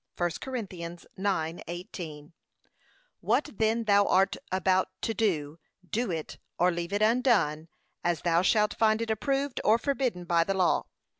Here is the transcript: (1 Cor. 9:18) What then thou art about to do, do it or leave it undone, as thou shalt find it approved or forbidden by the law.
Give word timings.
(1 0.17 0.31
Cor. 0.41 0.53
9:18) 0.53 2.31
What 3.19 3.51
then 3.53 3.83
thou 3.83 4.03
art 4.07 4.35
about 4.51 4.89
to 5.01 5.13
do, 5.13 5.59
do 5.87 6.09
it 6.09 6.39
or 6.57 6.71
leave 6.71 6.91
it 6.91 7.03
undone, 7.03 7.67
as 8.03 8.23
thou 8.23 8.41
shalt 8.41 8.73
find 8.73 8.99
it 9.03 9.11
approved 9.11 9.61
or 9.63 9.77
forbidden 9.77 10.25
by 10.25 10.43
the 10.43 10.55
law. 10.55 10.87